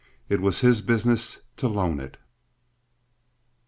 [0.29, 2.17] It was his business to loan it.